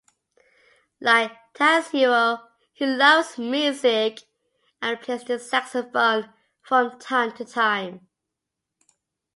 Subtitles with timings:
[0.99, 4.21] Like Tatsuo, he loves music
[4.81, 8.07] and plays the saxophone from time to time.